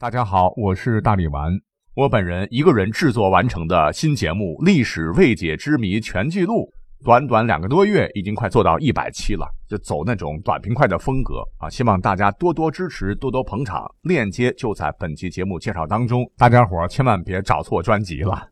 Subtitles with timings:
[0.00, 1.52] 大家好，我是大力丸。
[1.92, 6.72] 我本人一个人制作完成的新节目《历史未解之谜全记录》，
[7.04, 11.68] 短短两个多月，已经快做到一百期了，就走那种短平快的风格啊！
[11.68, 13.94] 希望大家多多支持，多多捧场。
[14.04, 18.48] 链接就在本期节目介绍当中，大家伙千万别找错专辑了。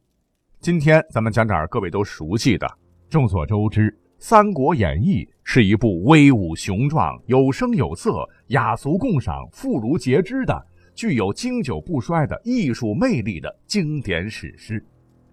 [0.60, 2.70] 今天咱们讲点各位都熟悉的。
[3.08, 10.66] 众所周知，《三国演义》是一部威武雄壮、有声有色、雅俗共赏、妇孺皆知的。
[10.98, 14.84] 具有经久不衰的艺术魅力的经典史诗，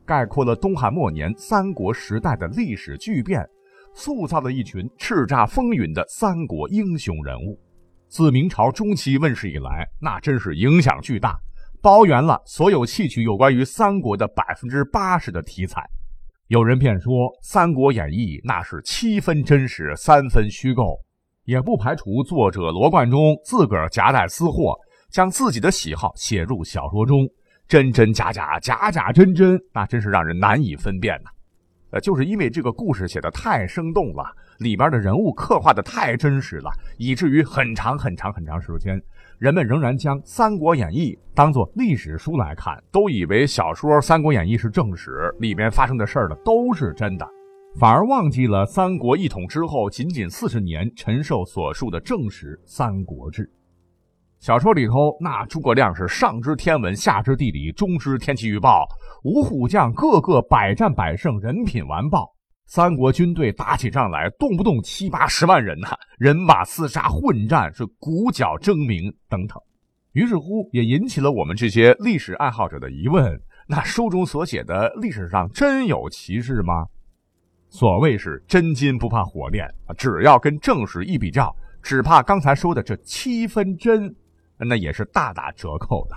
[0.06, 3.44] 概括了东汉末年三国时代的历史巨变，
[3.96, 7.60] 塑造了一群叱咤风云的三国英雄人物。
[8.08, 11.36] 自明朝中期问世以来，那真是影响巨大，
[11.82, 15.82] 包圆了所有戏曲有关于三国的百分之八十的题材。
[16.46, 21.00] 有人便说，《三国演义》那是七分真实，三分虚构，
[21.46, 24.78] 也不排除作者罗贯中自个儿夹带私货。
[25.12, 27.28] 将自己的喜好写入小说中，
[27.68, 31.30] 真真假假，假假真真，那真是让人难以分辨呐。
[31.92, 34.26] 呃，就是因为这个故事写的太生动了，
[34.58, 39.02] 里边的人物刻画的太真实了，以至于很长很长很长时间，
[39.40, 47.26] 人们仍然将《三国演义》当做历史书来看，都以为小说《三国演义》是正史，里面发生的事儿呢都是真的，
[47.80, 53.44] 反而忘记了三国一统之后仅仅四十年陈寿所述的正史《三国志》。
[54.46, 58.86] 小说里头，那诸葛亮是上知天文，下知地理，中知天气预报，
[59.24, 62.32] 五虎将个个百战百胜，人品完爆。
[62.68, 65.88] 三国军队打起仗来，动不动七八十万人呐，
[66.20, 69.58] 人马厮杀，混战是鼓角争鸣等等。
[70.12, 76.86] 于是乎，也引起了我们这些历史爱好者的疑问：那书中所写的历史上真有其事吗？
[77.72, 84.16] 所谓是真金不怕火炼，只要跟正史一比较，只怕刚才说的这七分真。
[84.58, 86.16] 那也是大打折扣的，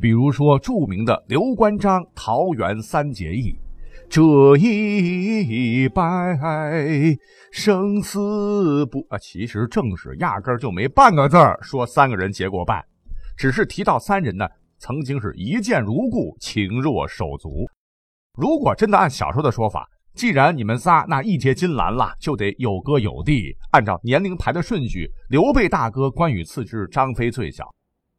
[0.00, 3.56] 比如说著名的刘关张桃园三结义，
[4.08, 4.20] 这
[4.56, 6.36] 一拜
[7.52, 12.84] 生死不啊，其实正史压根就没半个字说三个人结过拜，
[13.36, 14.46] 只是提到三人呢
[14.78, 17.66] 曾经是一见如故，情若手足。
[18.34, 23.54] 如果真的按小说的说法，既然你们仨那一结金兰了，就得有哥有弟。
[23.72, 27.70] 按照年龄排的顺序，刘备大哥，关羽次之，张飞最小。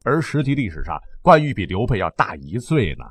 [0.05, 3.03] 而实际历史上，关羽比刘备要大一岁呢。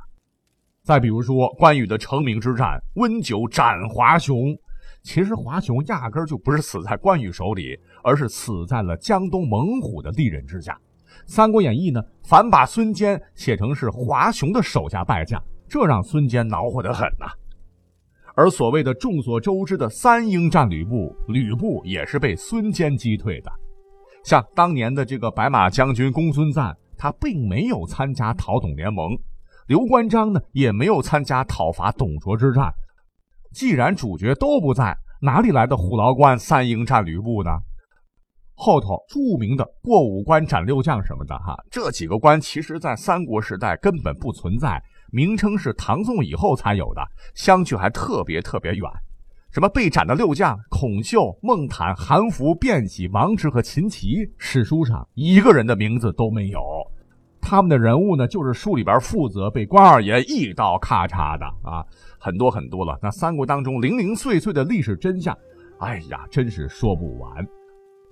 [0.84, 4.56] 再比如说，关羽的成名之战温酒斩华雄，
[5.02, 10.72] 其实华雄压根就不是死在关羽手里，而是死在了江东猛虎的利刃之下。
[11.26, 17.26] 《三国演义》呢，反把孙坚写成是华雄的手下败将，这让孙坚恼火得很呐。
[18.36, 23.50] 而所谓的众所周知的三英战吕布，吕布也是被孙坚击退的。
[24.22, 29.16] 像当年的这个白马将军公孙瓒，他并没有参加讨董联盟；
[29.69, 32.70] 刘关张呢，也没有参加讨伐董卓之战。
[33.54, 37.50] 既然主角都不在，哪里来的虎牢关三英战吕布呢？
[38.54, 44.82] 后头著名的过五关斩六将什么的，哈，这几个关其实在三国时代根本不存在。
[45.11, 47.03] 名称是唐宋以后才有的，
[47.34, 48.83] 相距还特别特别远。
[49.53, 56.61] 什么被斩的六将孔秀、孟坦、韩福、卞喜、王直和秦琪，史书上一个人的名字都没有。
[57.41, 61.83] 他们的人物呢，就是书里边负责被关二爷一刀咔嚓的啊，
[62.19, 62.99] 很多很多了。
[63.00, 65.34] 那三国当中零零碎碎的历史真相，
[65.78, 67.47] 哎呀，真是说不完。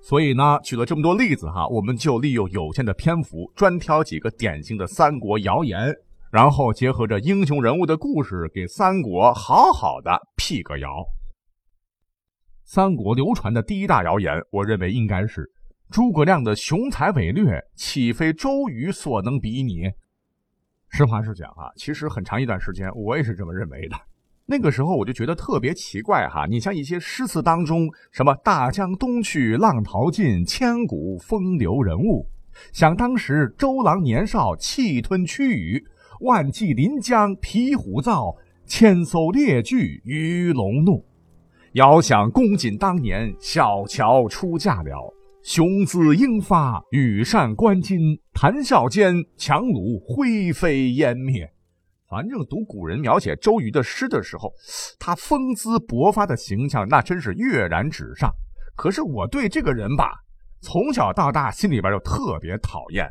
[0.01, 5.93] 所以呢，举了这么多例子哈，我们就利用有限的篇幅，专挑几个典型的三国谣言。
[6.35, 11.05] 然后结合着英雄人物的故事，给三国好好的辟个谣。
[12.65, 15.49] 三国流传的第一大谣言，我认为应该是
[15.89, 19.89] 诸葛亮的雄才伟略，岂非周瑜所能比拟？
[20.89, 23.95] 实话实讲啊，其实很长一段时间我也是这么认为的。
[24.45, 32.27] 那个时候我就觉得特别奇怪哈，你像一些诗词当中，什么大江东去，浪淘尽，千古风流人物，
[32.73, 35.81] 想当时周郎年少，气吞曲宇。
[36.21, 38.35] 万骑临江披虎造，
[38.65, 41.05] 千艘列炬鱼龙怒。
[41.73, 45.13] 遥想公瑾当年，小乔出嫁了。
[45.43, 51.51] 雄姿英发，羽扇纶巾，谈笑间，樯橹灰飞烟灭。
[52.09, 54.51] 反正读古人描写周瑜的诗的时候，
[54.97, 58.31] 他风姿勃发的形象，那真是跃然纸上。
[58.75, 60.13] 可是我对这个人吧，
[60.61, 63.07] 从小到大心里边就特别讨厌。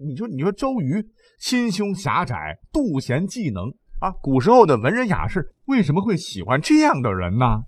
[0.00, 1.04] 你说，你说周瑜
[1.38, 3.68] 心胸狭窄，妒贤嫉能
[4.00, 4.10] 啊！
[4.22, 7.64] 古时候的文人雅士为什么会喜欢这样的人呢？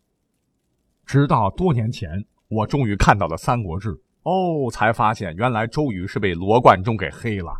[1.06, 2.08] 直到多年前，
[2.48, 3.90] 我终于看到了《三国志》，
[4.22, 7.52] 哦，才发现原来周瑜是被罗贯中给黑了。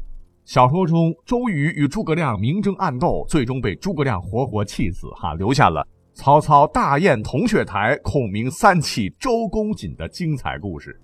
[0.44, 10.98] 小说中，周瑜与诸葛亮明争暗斗，最终被诸葛亮活活气死，哈，留下了曹操大宴铜雀台，孔明三气周公瑾的精彩故事。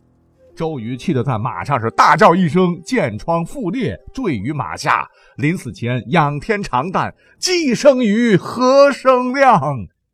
[0.54, 5.08] 周瑜气得在马上是大叫一声，箭疮复裂，坠于马下。
[5.36, 9.60] 临死前仰天长叹：“既生瑜，何生亮？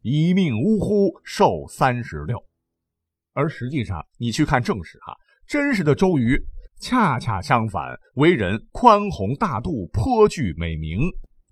[0.03, 2.43] 一命呜呼，寿三十六。”
[3.35, 5.15] 而实际上，你去看正史哈，
[5.47, 6.43] 真实的周瑜
[6.81, 11.01] 恰恰相反，为人宽宏大度，颇具美名。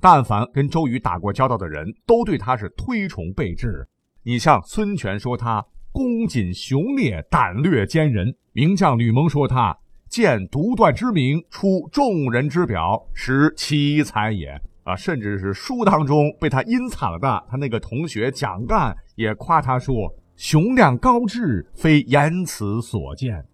[0.01, 3.87] 但凡跟周瑜打过交道的人，都对他是推崇备至。
[4.23, 5.65] 你像孙权说他
[5.99, 9.77] 公谨雄烈，胆略坚人；名将吕蒙说他
[10.09, 14.57] 见独断之明，出众人之表，实奇才也。
[14.85, 20.09] 啊，甚至是书当中被他阴惨了的，他那个同学蒋干也夸他说。
[20.37, 23.45] 雄量高志，非言辞所见。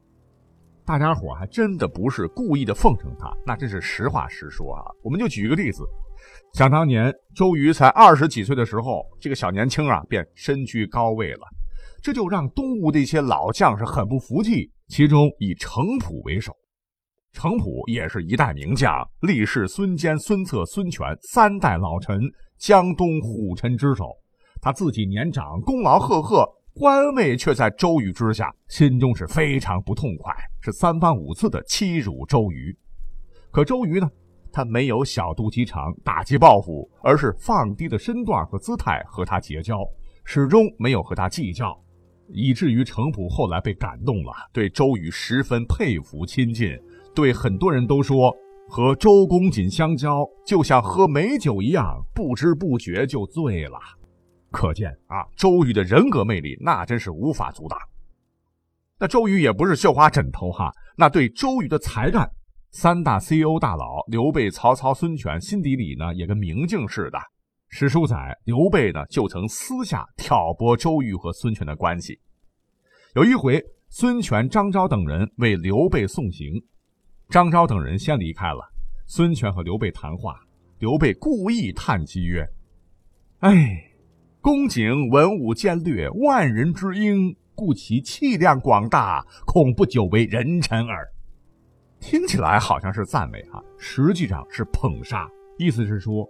[0.84, 4.82] 大家伙还真的不是故意的奉承他，那真是实话实说啊。
[5.02, 5.82] 我们就举一个例子，
[6.52, 11.40] 想当年周瑜才二十几岁的时候，这个小年轻啊便身居高位了，
[12.04, 14.70] 这就让东吴的一些老将是很不服气。
[14.88, 16.54] 其中以程普为首，
[17.32, 18.92] 程普也是一代名将，
[19.22, 22.20] 历仕孙坚、孙策、孙权三代老臣，
[22.58, 24.10] 江东虎臣之首。
[24.60, 26.46] 他自己年长，功劳赫赫。
[26.74, 32.76] 官位却在周瑜之下，心中是非常不痛快，是三番五次的欺辱周瑜。
[33.50, 34.06] 可周瑜呢，
[34.52, 39.78] 他没有小肚鸡肠打击报复，而是放低了身段和姿态和他结交，
[40.22, 41.74] 始终没有和他计较，
[42.28, 46.78] 以至于程普后来被感动了，对周瑜十分佩服亲近，
[47.14, 48.34] 对很多人都说
[48.68, 53.78] 和周公瑾相交就像喝美酒一样，不知不觉就醉了。
[54.50, 57.78] 可见啊，周瑜的人格魅力那真是无法阻挡。
[58.98, 62.30] 那周瑜也不是绣花枕头哈，那对周瑜的才干，
[62.70, 67.18] 三大 CEO 大佬刘备、曹操、孙权心底里呢也跟明镜似的。
[67.76, 72.20] 史书载，刘备呢就曾私下挑拨周瑜和孙权的关系。
[73.16, 76.52] 有一回，孙权、张昭等人为刘备送行，
[77.30, 78.60] 张昭等人先离开了。
[79.08, 80.38] 孙权和刘备谈话，
[80.78, 82.48] 刘备故意叹息曰
[83.42, 83.90] ：“哎。”
[84.40, 91.04] 公瑾文武兼略，万人之英，故其气量广大，恐不久为人臣耳。
[91.98, 95.28] 听起来好像是赞美啊，实际上是捧杀。
[95.58, 96.24] 意思是说，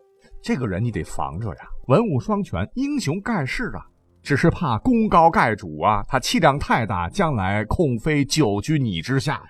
[0.44, 3.81] 这个人你得防着呀，文武双全，英雄盖世啊，
[4.23, 9.46] 只是怕功高盖主啊，他气量太大，将来恐非久居你之下呀。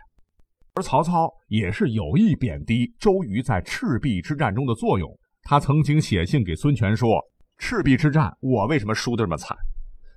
[0.75, 5.11] 而曹操也是有意贬低周瑜在赤壁之战中的作用，
[5.43, 7.21] 他曾经写信给孙权说。
[7.59, 9.57] 赤壁之战，我为什么输得这么惨？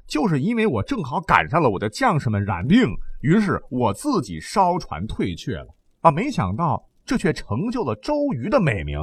[0.08, 2.88] 就是因为我正好赶上了我的将士们染病，
[3.22, 5.68] 于是我自己烧船退却了
[6.02, 6.12] 啊！
[6.12, 9.00] 没想到这却成就了周瑜的美名。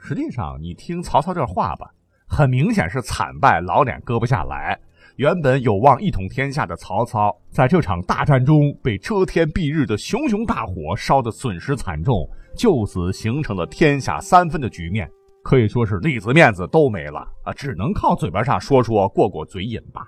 [0.00, 1.90] 实际上，你听曹操这话吧，
[2.26, 4.78] 很明显是惨败，老脸搁不下来。
[5.16, 15.10] 原本有望一统天下的曹操，在这场大战中被遮天蔽日的熊熊大火烧得损失惨重，就此形成了天下三分的局面。
[15.42, 20.06] 可以说是里子面子都没了啊，只能靠嘴巴上说说过过嘴瘾吧。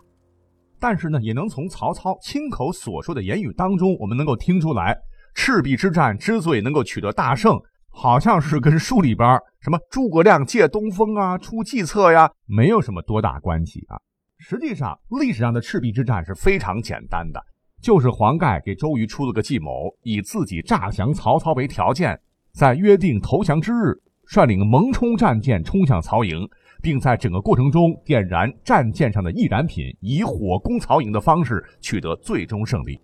[0.79, 4.97] 但是呢，也能从曹操亲口所说的言语当中，我们能够听出来，
[5.35, 7.61] 赤壁之战之所以能够取得大胜，
[7.91, 14.01] 好像是跟书里边什么诸葛亮借东风啊、出计策呀，没有什么多大关系啊。
[14.39, 17.41] 实际上，历史上的赤壁之战是非常简单的，
[17.83, 22.19] 就是黄盖给周瑜出了个计谋，以自己诈降曹操为条件，
[22.55, 24.01] 在约定投降之日。
[24.25, 26.49] 率领蒙冲战舰冲向曹营，
[26.81, 33.01] 并在整个过程中点燃战舰上的易燃品，以火攻曹营的方式取得最终胜利。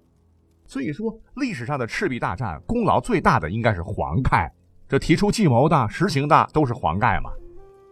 [0.66, 4.48] 所以说，历史上的赤壁大战功劳最大的应该是黄盖，
[4.88, 7.30] 这提出计谋的、实行的都是黄盖嘛。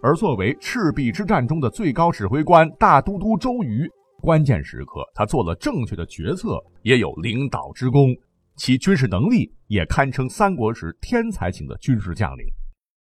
[0.02, 3.88] 而作为赤壁之战中的最高指挥官大都督周瑜，
[4.20, 8.14] 关键时刻他做了正确的决策，也有领导之功，
[8.56, 12.44] 其军事能力也堪称三国时天才型的军事将领。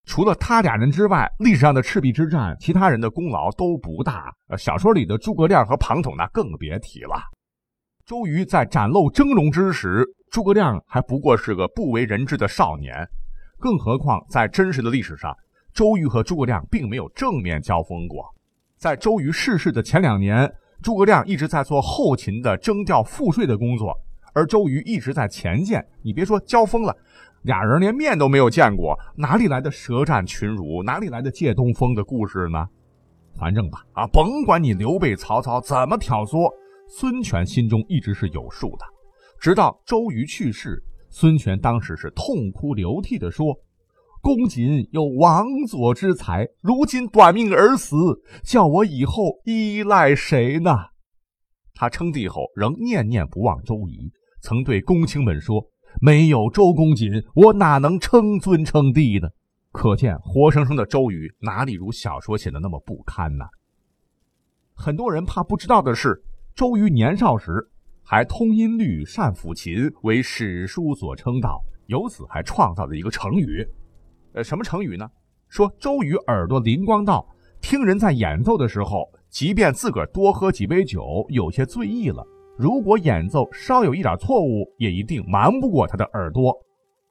[0.06, 4.34] 除了他俩人之外，历史上的赤壁之战，其他人的功劳都不大。
[4.58, 7.16] 小说里的诸葛亮和庞统那更别提了。
[8.04, 13.08] 周瑜在展露峥嵘之时，诸葛亮还不过是个不为人知的少年。
[13.60, 15.36] 更何况在真实的历史上，
[15.74, 18.26] 周瑜和诸葛亮并没有正面交锋过。
[18.78, 20.50] 在周瑜逝世的前两年，
[20.82, 23.94] 诸葛亮一直在做后勤的征调赋税的工作，
[24.34, 25.86] 而周瑜一直在前线。
[26.02, 26.96] 你别说交锋了。
[27.44, 30.84] 俩人连面都没有见过，哪里来的舌战群儒？
[30.84, 32.68] 哪里来的借东风的故事呢？
[33.38, 36.50] 反正吧，啊，甭管你刘备、曹操怎么挑唆，
[36.90, 38.86] 孙权心中一直是有数的。
[39.40, 43.56] 直到周瑜去世，孙权当时是痛哭流涕地说
[44.22, 47.96] ：“公瑾有王佐之才，如今短命而死，
[48.44, 50.72] 叫我以后依赖谁呢？
[51.74, 54.12] 他称帝后仍念念不忘周瑜，
[54.42, 55.66] 曾对公卿们说
[56.02, 59.30] ：“没有周公瑾，我哪能称尊称帝呢？”
[59.72, 63.46] 可见活生生的周瑜哪里如小说写的那么不堪呢？
[64.74, 66.22] 很多人怕不知道的是，
[66.56, 67.70] 周瑜年少时
[68.12, 73.64] 还通音律、善抚琴，为史书所称道，由此还创造了一个成语。
[74.34, 75.08] 呃，什么成语呢？
[75.48, 77.24] 说周瑜耳朵灵光到，
[77.62, 79.08] 听人在演奏的时候。
[79.30, 82.26] 即便自个儿多喝几杯酒，有些醉意了，
[82.58, 86.52] 如果演奏稍有一点错误，也一定瞒不过他的耳朵。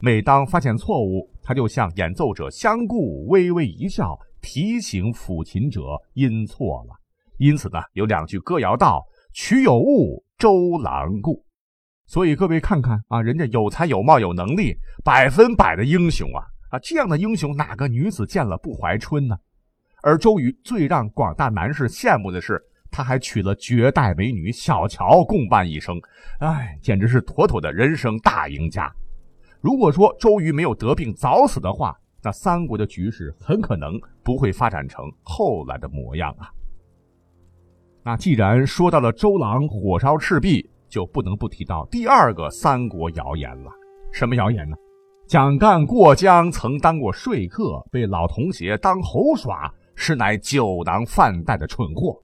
[0.00, 5.80] 每当发现错误，他就向演奏者相顾，微微一笑，提醒抚琴者
[6.14, 6.94] 音错了。
[7.36, 9.06] 因此呢，有两句歌谣道
[9.40, 11.44] ：“曲有误，周郎顾。”
[12.08, 16.78] 所以各位看看啊，人家有才有貌有能力，百分百的英雄啊啊！
[16.80, 19.38] 这样的英雄，哪个女子见了不怀春呢？
[20.02, 26.00] 而周瑜最让广大男士羡慕的是，他还娶了绝代美女小乔共伴一生，
[26.40, 28.92] 哎，简直是妥妥的人生大赢家。
[29.60, 33.92] 如果说周瑜没有得病早死的话，那三国的局势很可能
[34.24, 36.50] 不会发展成后来的模样啊。
[38.08, 43.70] 那既然说到了周郎火烧赤壁，就不能不提到第二个三国谣言了。
[44.10, 44.74] 什么谣言呢？
[45.26, 49.70] 蒋干过江曾当过说客，被老同学当猴耍。
[49.94, 52.12] 实乃酒囊饭袋的蠢货，《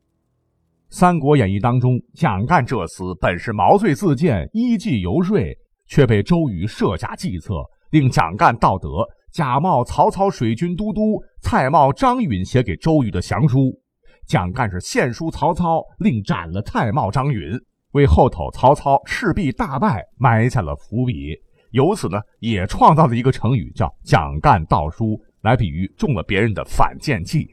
[0.89, 5.39] 三国演义》当中，蒋干这厮本是毛遂自荐，依计游说，
[5.87, 7.57] 却被周瑜设下计策，
[7.91, 13.79] 令蒋干道德，假冒曹操水军都督蔡瑁、张允写给周瑜的降书。
[14.27, 17.59] 蒋干是献书曹操，另斩了蔡瑁、张允，
[17.93, 21.37] 为后头曹操赤壁大败埋下了伏笔。
[21.73, 27.49] 由此呢，也创造了一个成语，叫“蒋干盗书”，来比喻中了别人的反间计。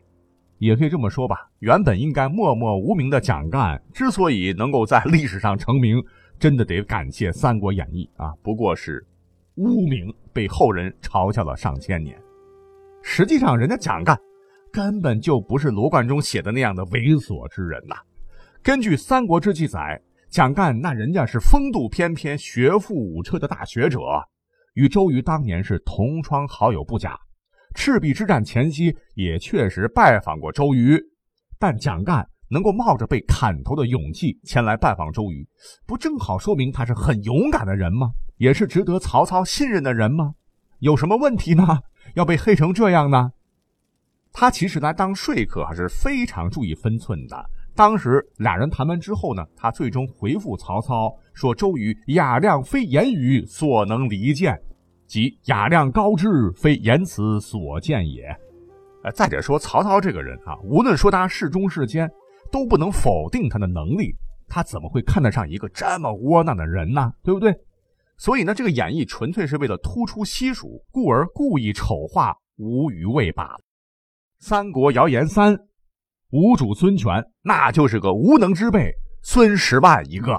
[0.60, 6.00] 也可以这么说吧，原本应该默默无名的蒋干，之所以能够在历史上成名，
[6.38, 8.32] 真的得感谢《三国演义》啊。
[8.44, 9.04] 不过是
[9.56, 12.16] 污名，被后人嘲笑了上千年。
[13.02, 14.16] 实际上，人家蒋干
[14.72, 17.96] 根本就不是罗贯中写的那样的猥琐之人呐。
[18.64, 24.00] 根据《三国志》记载，蒋干那人家是风度翩翩、学富五车的大学者，
[24.76, 27.20] 与周瑜当年是同窗好友不假。
[27.74, 31.00] 赤壁之战前夕，也确实拜访过周瑜，
[31.58, 35.48] 但蒋干能够冒着被砍头的勇气前来拜访周瑜，
[35.86, 38.12] 不正好说明他是很勇敢的人吗？
[38.38, 40.34] 也是值得曹操信任的人吗？
[40.80, 41.80] 有什么问题呢？
[42.16, 43.32] 要被黑成这样呢？
[44.34, 47.46] 他其实来当说客还是非常注意分寸的。
[47.76, 54.60] 当时俩人谈完之后呢，他最终回复曹操说：“周瑜雅量非言语所能离间。”
[55.08, 58.26] 即雅量高之，非言辞所见也。
[59.04, 62.10] 呃，再者说曹操这个人啊，无论说他是忠是奸，
[62.52, 64.16] 都不能否定他的能力。
[64.48, 67.12] 他怎么会看得上一个这么窝囊的人呢？
[67.24, 67.54] 对不对？
[68.18, 73.60] 所以呢，这个演绎纯粹是为了突出西蜀，故而故意丑化吴虞魏罢了。
[74.44, 75.56] 三国谣言三，
[76.32, 80.36] 吴主孙权那就是个无能之辈，孙十万一个。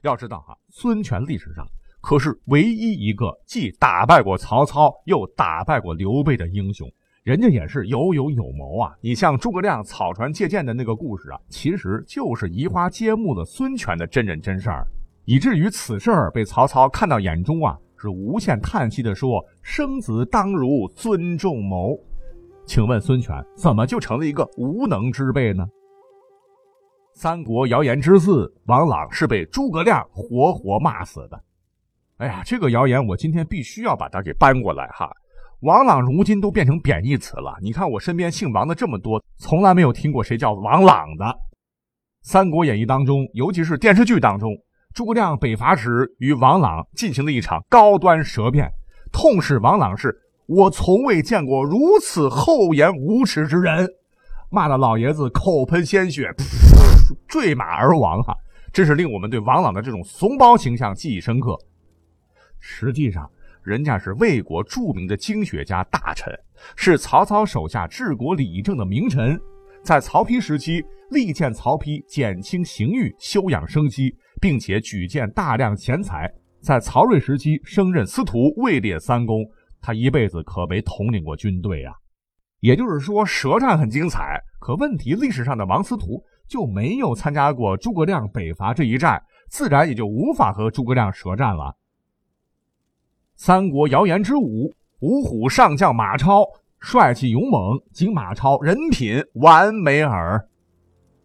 [0.00, 1.68] 要知道哈，孙权历史上。
[2.00, 6.90] 可是唯一一个既打败过曹操又打败过刘备的英雄，
[7.24, 8.96] 人家也是有勇有谋啊！
[9.02, 14.86] 你像诸葛亮草船借箭的那个故事啊，其实就是移花接木的孙权的真人真事儿，
[15.26, 21.94] 以至于此事儿被曹操看到眼中啊，是无限叹息的说：“生子当如孙仲谋。”
[22.66, 25.64] 请问孙权怎么就成了一个无能之辈呢？
[27.14, 31.40] 三国谣言之四，王朗是被诸葛亮活活骂死的。
[32.18, 35.08] 哎呀，这个谣言我今天必须要把它给搬过来哈！
[35.60, 37.56] 王朗如今都变成贬义词了。
[37.62, 41.24] 你看我身边姓王的这么多，从来没有听过谁叫王朗的。
[42.22, 44.50] 《三国演义》当中，尤其是电视剧当中，
[44.92, 48.70] 诸葛亮北伐时与王朗进行了一场高端舌辩，
[49.12, 50.14] 痛斥王朗是
[50.46, 53.88] “我从未见过如此厚颜无耻之人”，
[54.48, 56.32] 骂的老爷子口喷鲜血，
[57.26, 58.32] 坠马而亡哈！
[58.72, 61.58] 真是令我们对王朗的这种怂包形象记忆深刻。
[62.60, 63.28] 实际上，
[63.64, 66.32] 人家是魏国著名的经学家大臣，
[66.76, 69.38] 是曹操手下治国理政的名臣。
[69.82, 76.32] 在曹丕时期，力荐曹丕减轻刑狱、休养生息，并且举荐大量贤才。
[76.60, 79.44] 在曹睿时期，升任司徒，位列三公。
[79.86, 81.94] 他一辈子可没统领过军队啊。
[82.58, 84.42] 也就是说，舌战很精彩。
[84.58, 91.76] 可问题，历史上的王司徒就没有参加过诸葛亮北伐这一战，自然也就无法和诸葛亮舌战了。
[93.36, 96.44] 三国谣言之五，五虎上将马超
[96.80, 100.48] 帅气勇猛，仅马超人品完美耳。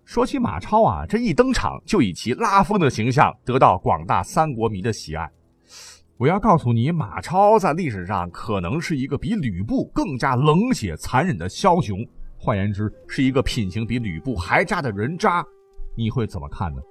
[0.05, 5.27] 说起马超啊，这一登场就以其拉风的形象得到广大三国迷的喜爱。
[6.21, 11.97] 我要告诉你，马超在历史上可能是一个比吕布更加冷血残忍的枭雄，
[12.37, 15.43] 换言之，是一个品行比吕布还渣的人渣。
[15.97, 16.79] 你会怎么看呢？《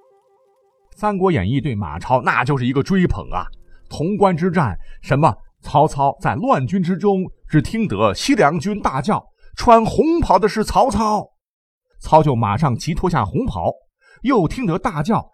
[0.97, 3.47] 三国演义》对马超那就是一个追捧啊！
[3.89, 5.33] 潼关之战，什么
[5.63, 11.25] 曹操在乱军之中，只听得西凉军大叫，穿红袍的是曹操，
[12.01, 13.71] 操就马上急脱下红袍，
[14.23, 15.31] 又听得大叫，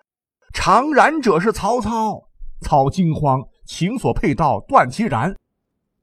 [0.53, 2.29] 常然者是曹操，
[2.61, 3.43] 操惊慌。
[3.67, 5.35] 情所佩刀断其然，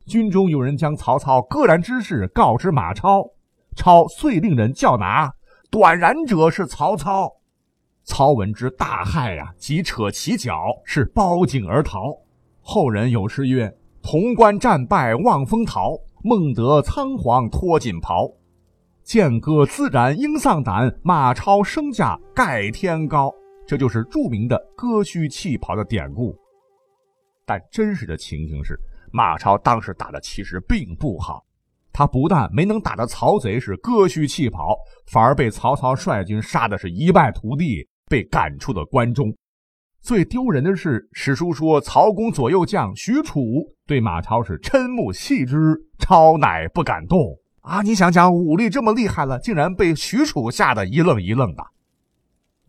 [0.05, 3.24] 军中有人将曹操割然之事告知马超，
[3.75, 5.32] 超遂令人叫拿，
[5.72, 7.32] 短然者是曹操。
[8.03, 12.13] 操闻之大骇呀，即扯其脚，是包颈而逃。
[12.60, 18.29] 后人有诗曰：“潼关战败望风逃，孟德仓皇脱锦袍。
[19.03, 23.34] 剑戈自然应丧胆，马超身价盖天高。”
[23.65, 26.36] 这就是著名的割须弃袍的典故。
[27.45, 28.79] 但真实的情形是，
[29.12, 31.45] 马超当时打的其实并不好，
[31.91, 34.75] 他不但没能打得曹贼是割须弃袍，
[35.07, 39.33] 反而被曹操率军杀的是一败涂地，被赶出了关中。
[40.01, 47.81] 最丢人的是，史书说曹公左右将许褚对马超是瞠目戏之，超乃不敢动啊！
[47.81, 51.63] 你想想，武力这么厉害了，竟然被许褚吓得一愣一愣的。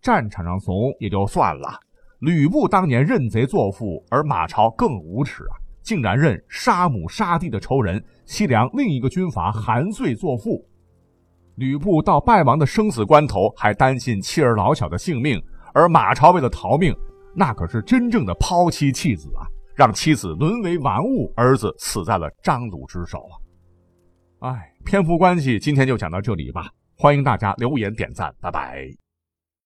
[0.01, 1.81] 战场上怂也就算了。
[2.25, 5.61] 吕布当年认贼作父，而马超更无耻啊！
[5.83, 10.65] 竟然认杀母杀弟的仇人西凉另一个军阀韩遂作父。
[11.57, 15.39] 吕布到败亡的生死关头，还担心妻儿老小的性命，
[15.75, 16.95] 而马超为了逃命，
[17.35, 19.45] 那可是真正的抛妻弃子啊！
[19.77, 23.19] 让妻子沦为玩物，儿子死在了张鲁之手
[24.41, 24.49] 啊！
[24.49, 26.71] 哎，篇幅关系，今天就讲到这里吧。
[26.97, 29.04] 欢迎大家留言点赞，拜拜。